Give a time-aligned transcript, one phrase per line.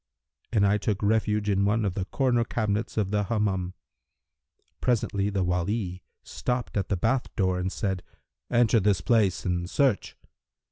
[0.51, 3.75] and I took refuge in one of the corner cabinets of the Hammam.
[4.81, 8.01] Presently the Wali stopped at the bath door and said,
[8.49, 10.17] 'Enter this place and search.'